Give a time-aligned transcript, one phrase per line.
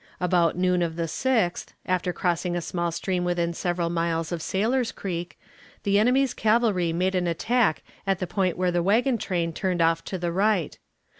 [0.19, 4.91] About noon of the 6th, after crossing a small stream within several miles of Sailor's
[4.91, 5.39] Creek,
[5.83, 10.03] the enemy's cavalry made an attack at the point where the wagon train turned off
[10.05, 10.79] to the right.